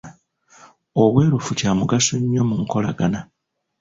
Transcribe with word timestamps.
Obwerufu 1.01 1.51
kya 1.59 1.71
mugaso 1.79 2.13
nnyo 2.19 2.43
mu 2.49 2.55
nkolagana. 2.63 3.19